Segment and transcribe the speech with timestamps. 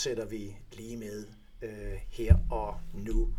[0.00, 1.26] sætter vi lige med
[1.62, 3.34] øh, her og nu.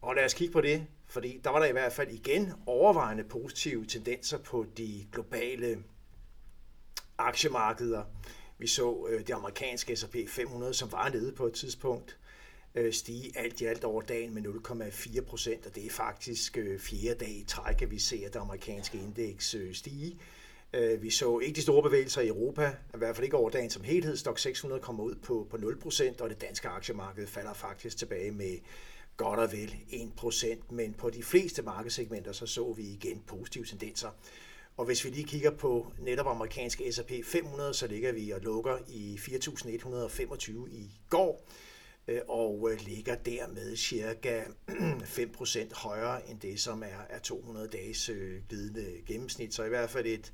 [0.00, 3.24] Og lad os kigge på det, fordi der var der i hvert fald igen overvejende
[3.24, 5.82] positive tendenser på de globale
[7.18, 8.04] aktiemarkeder.
[8.58, 12.18] Vi så øh, det amerikanske S&P 500, som var nede på et tidspunkt,
[12.74, 16.80] øh, stige alt i alt over dagen med 0,4 procent, og det er faktisk øh,
[16.80, 20.12] fjerde dag i træk, at vi ser det amerikanske indeks øh, stige.
[20.12, 20.18] Øh,
[20.72, 23.70] Øh, vi så ikke de store bevægelser i Europa, i hvert fald ikke over dagen
[23.70, 24.16] som helhed.
[24.16, 28.58] Stock 600 kommer ud på, på 0%, og det danske aktiemarked falder faktisk tilbage med
[29.16, 34.08] godt og vel 1%, men på de fleste markedssegmenter så så vi igen positive tendenser.
[34.76, 38.78] Og hvis vi lige kigger på netop amerikanske S&P 500, så ligger vi og lukker
[38.88, 41.48] i 4.125 i går,
[42.08, 48.08] Øh, og øh, ligger dermed cirka 5% højere end det, som er, er 200 dages
[48.08, 49.54] øh, glidende gennemsnit.
[49.54, 50.32] Så i hvert fald et,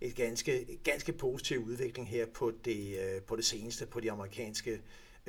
[0.00, 4.80] et ganske, ganske positiv udvikling her på det, på det seneste på de amerikanske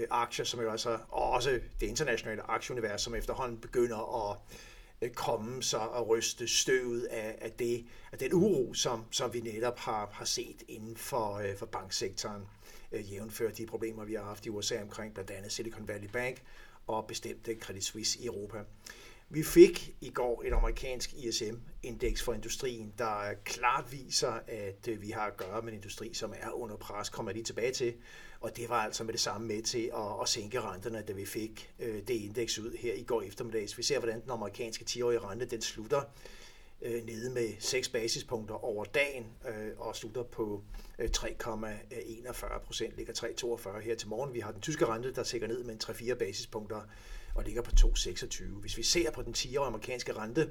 [0.10, 4.38] aktier, som jo altså også det internationale aktieunivers, som efterhånden begynder at
[5.02, 9.40] Øh, komme så og ryste støvet af, af, det, af den uro, som, som vi
[9.40, 12.44] netop har, har set inden for, øh, for banksektoren,
[12.92, 16.44] øh, jævnfører de problemer, vi har haft i USA omkring blandt andet Silicon Valley Bank
[16.88, 18.64] og bestemte Credit Suisse i Europa.
[19.30, 25.10] Vi fik i går et amerikansk ISM-indeks for industrien, der klart viser, at øh, vi
[25.10, 27.94] har at gøre med en industri, som er under pres, kommer lige tilbage til.
[28.40, 31.26] Og det var altså med det samme med til at, at sænke renterne, da vi
[31.26, 33.78] fik øh, det indeks ud her i går eftermiddags.
[33.78, 36.02] Vi ser, hvordan den amerikanske 10-årige rente den slutter
[36.82, 40.64] øh, nede med 6 basispunkter over dagen øh, og slutter på
[41.00, 44.34] øh, 3,41 procent, ligger 3,42 her til morgen.
[44.34, 46.82] Vi har den tyske rente, der sækker ned med 3-4 basispunkter
[47.36, 48.44] og ligger på 2,26.
[48.44, 50.50] Hvis vi ser på den 10-årige amerikanske rente,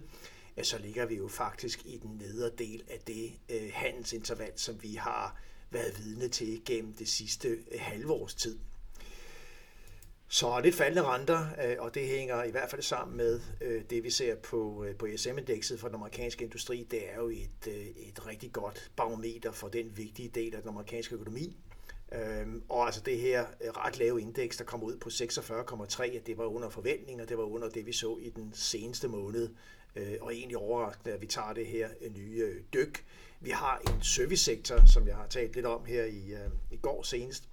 [0.62, 4.94] så ligger vi jo faktisk i den nedre del af det øh, handelsinterval, som vi
[4.94, 5.40] har
[5.70, 8.58] været vidne til gennem det sidste øh, halvårs tid.
[10.28, 14.04] Så lidt faldende renter, øh, og det hænger i hvert fald sammen med øh, det,
[14.04, 16.86] vi ser på, øh, på ESM-indekset for den amerikanske industri.
[16.90, 21.14] Det er jo et, et rigtig godt barometer for den vigtige del af den amerikanske
[21.14, 21.56] økonomi.
[22.12, 26.44] Øhm, og altså det her ret lave indeks, der kom ud på 46,3, det var
[26.44, 29.48] under forventninger, det var under det, vi så i den seneste måned,
[30.20, 33.04] og egentlig overraskende, at vi tager det her nye dyk.
[33.40, 36.34] Vi har en servicesektor, som jeg har talt lidt om her i,
[36.70, 37.48] i går senest,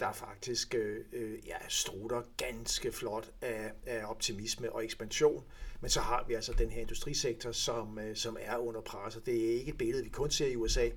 [0.00, 5.44] der faktisk øh, øh, ja, strutter ganske flot af, af optimisme og ekspansion.
[5.80, 9.26] Men så har vi altså den her industrisektor, som, øh, som er under pres, og
[9.26, 10.90] det er ikke et billede, vi kun ser i USA.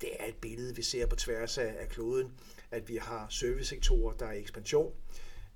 [0.00, 2.32] Det er et billede, vi ser på tværs af, af kloden
[2.74, 4.92] at vi har servicesektorer, der er i ekspansion.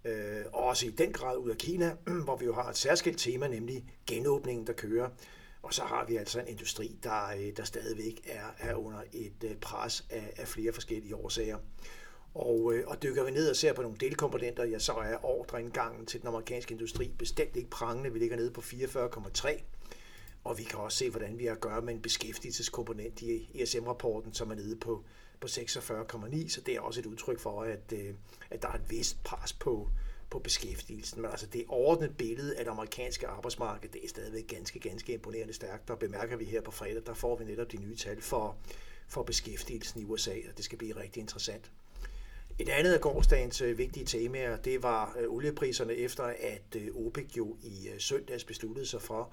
[0.04, 3.48] Øh, også i den grad ud af Kina, hvor vi jo har et særskilt tema,
[3.48, 5.10] nemlig genåbningen, der kører.
[5.62, 9.44] Og så har vi altså en industri, der, øh, der stadigvæk er, er under et
[9.44, 11.58] øh, pres af, af flere forskellige årsager.
[12.34, 16.06] Og, øh, og dykker vi ned og ser på nogle delkomponenter, ja, så er ordreindgangen
[16.06, 18.12] til den amerikanske industri bestemt ikke prangende.
[18.12, 19.62] Vi ligger nede på 44,3.
[20.44, 24.34] Og vi kan også se, hvordan vi har at gøre med en beskæftigelseskomponent i ESM-rapporten,
[24.34, 25.04] som er nede på
[25.40, 28.14] på 46,9, så det er også et udtryk for, at, øh,
[28.50, 29.88] at der er et vist pres på,
[30.30, 31.22] på beskæftigelsen.
[31.22, 35.52] Men altså det overordnede billede af det amerikanske arbejdsmarked, det er stadigvæk ganske, ganske imponerende
[35.52, 35.88] stærkt.
[35.88, 38.56] Der bemærker vi her på fredag, der får vi netop de nye tal for,
[39.08, 41.70] for beskæftigelsen i USA, og det skal blive rigtig interessant.
[42.60, 47.36] Et andet af gårdsdagens øh, vigtige temaer, det var øh, oliepriserne efter, at øh, OPEC
[47.36, 49.32] jo i søndags besluttede sig for,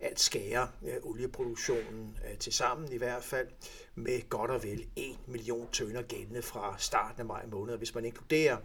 [0.00, 0.68] at skære
[1.02, 3.48] olieproduktionen til sammen i hvert fald
[3.94, 7.76] med godt og vel 1 million tønder gældende fra starten af maj måned.
[7.76, 8.56] Hvis man inkluderer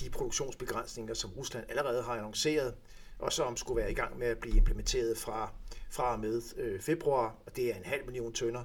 [0.00, 2.74] de produktionsbegrænsninger, som Rusland allerede har annonceret,
[3.18, 5.52] og som skulle være i gang med at blive implementeret fra,
[5.90, 8.62] fra og med øh, februar, og det er en halv million tønder,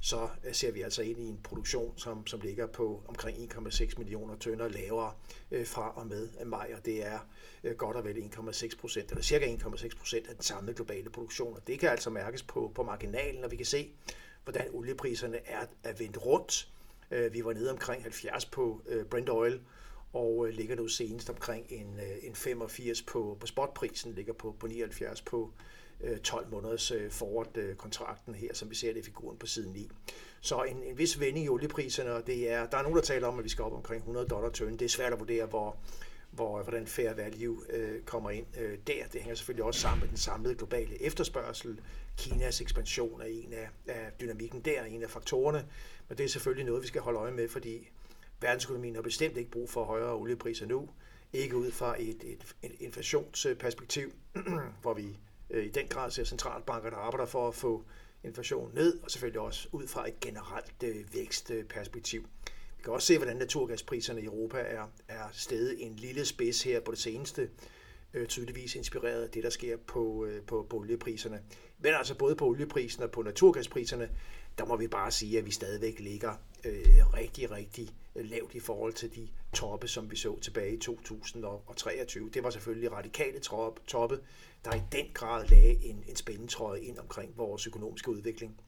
[0.00, 3.98] så øh, ser vi altså ind i en produktion, som, som ligger på omkring 1,6
[3.98, 5.12] millioner tønder lavere
[5.50, 7.18] øh, fra og med øh, maj, og det er
[7.64, 11.54] øh, godt og vel 1,6 procent, eller cirka 1,6 procent af den samlede globale produktion,
[11.54, 13.90] og det kan altså mærkes på, på marginalen, og vi kan se,
[14.44, 16.68] hvordan oliepriserne er, er vendt rundt.
[17.10, 19.60] Øh, vi var nede omkring 70 på øh, Brent Oil,
[20.12, 24.56] og øh, ligger nu senest omkring en, øh, en 85 på, på spotprisen, ligger på,
[24.60, 25.52] på 79 på,
[26.00, 29.72] Øh, 12 måneders øh, forward-kontrakten øh, her, som vi ser det i figuren på siden
[29.72, 29.90] 9.
[30.40, 33.26] Så en, en vis vending i oliepriserne, og det er, der er nogen, der taler
[33.26, 34.78] om, at vi skal op omkring 100 dollar tønden.
[34.78, 35.76] Det er svært at vurdere, hvor,
[36.30, 39.06] hvor, hvordan fair value øh, kommer ind øh, der.
[39.12, 41.80] Det hænger selvfølgelig også sammen med den samlede globale efterspørgsel.
[42.16, 45.66] Kinas ekspansion er en af, af dynamikken der, en af faktorerne,
[46.08, 47.88] men det er selvfølgelig noget, vi skal holde øje med, fordi
[48.40, 50.88] verdensøkonomien har bestemt ikke brug for højere oliepriser nu.
[51.32, 54.12] Ikke ud fra et, et, et inflationsperspektiv,
[54.82, 55.18] hvor vi
[55.50, 57.84] Øh, i den grad ser centralbanker, der arbejder for at få
[58.24, 62.26] inflationen ned, og selvfølgelig også ud fra et generelt øh, vækstperspektiv.
[62.76, 66.80] Vi kan også se, hvordan naturgaspriserne i Europa er, er steget en lille spids her
[66.80, 67.48] på det seneste,
[68.14, 71.42] øh, tydeligvis inspireret af det, der sker på, øh, på, på oliepriserne.
[71.78, 74.10] Men altså både på olieprisen og på naturgaspriserne,
[74.58, 76.32] der må vi bare sige, at vi stadigvæk ligger
[76.64, 82.30] øh, rigtig, rigtig lavt i forhold til de toppe, som vi så tilbage i 2023.
[82.30, 83.40] Det var selvfølgelig radikale
[83.86, 84.20] toppe,
[84.64, 88.60] der i den grad lagde en, en spændetrøje ind omkring vores økonomiske udvikling.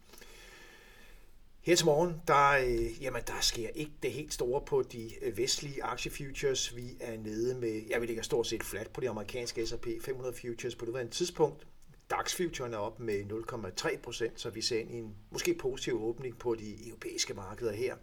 [1.61, 5.37] Her til morgen, der, øh, jamen, der sker ikke det helt store på de øh,
[5.39, 6.77] vestlige aktiefutures.
[6.77, 10.37] Vi er nede med, ja, vi ligger stort set flat på de amerikanske S&P 500
[10.41, 11.67] futures på det tidspunkt.
[12.11, 13.25] DAX-futuren er op med
[13.85, 17.73] 0,3 procent, så vi ser ind i en måske positiv åbning på de europæiske markeder
[17.73, 17.97] her.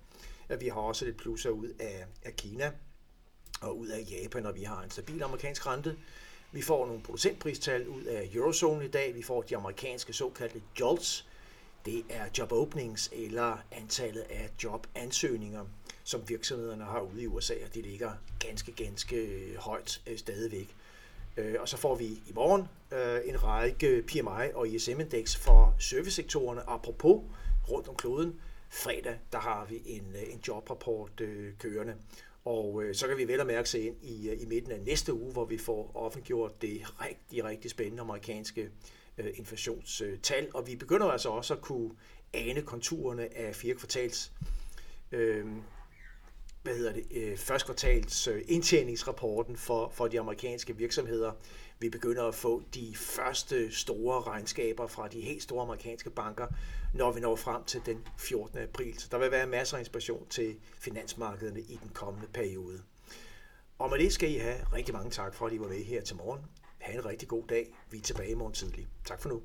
[0.59, 2.71] Vi har også lidt plusser ud af, af Kina
[3.61, 5.97] og ud af Japan, og vi har en stabil amerikansk rente.
[6.51, 9.15] Vi får nogle producentpristal ud af eurozonen i dag.
[9.15, 11.27] Vi får de amerikanske såkaldte JOLTS.
[11.85, 15.65] Det er job openings eller antallet af jobansøgninger,
[16.03, 20.75] som virksomhederne har ude i USA, og de ligger ganske, ganske øh, højt øh, stadigvæk.
[21.37, 22.67] Øh, og så får vi i morgen
[23.25, 26.69] en række PMI og ISM-indeks for servicesektorerne.
[26.69, 27.23] Apropos
[27.69, 28.39] rundt om kloden,
[28.69, 31.21] fredag, der har vi en, en jobrapport
[31.59, 31.95] kørende.
[32.45, 35.13] Og øh, så kan vi vel og mærke se ind i, i midten af næste
[35.13, 38.69] uge, hvor vi får offentliggjort det rigtig, rigtig spændende amerikanske
[39.17, 40.49] øh, inflationstal.
[40.53, 41.91] Og vi begynder altså også at kunne
[42.33, 44.31] ane konturerne af fire kvartals
[45.11, 45.45] øh,
[46.65, 51.31] hvad hedder det, øh, første kvartals øh, indtjeningsrapporten for, for de amerikanske virksomheder.
[51.79, 56.47] Vi begynder at få de første store regnskaber fra de helt store amerikanske banker,
[56.93, 58.59] når vi når frem til den 14.
[58.59, 58.99] april.
[58.99, 62.81] Så der vil være masser af inspiration til finansmarkederne i den kommende periode.
[63.79, 66.01] Og med det skal I have rigtig mange tak for, at I var med her
[66.01, 66.41] til morgen.
[66.85, 67.75] Ha' en rigtig god dag.
[67.91, 68.87] Vi er tilbage i morgen tidlig.
[69.05, 69.41] Tak for nu.